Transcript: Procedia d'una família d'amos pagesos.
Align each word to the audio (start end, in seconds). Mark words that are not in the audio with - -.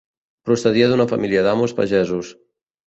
Procedia 0.49 0.87
d'una 0.93 1.07
família 1.13 1.47
d'amos 1.49 1.79
pagesos. 1.83 2.35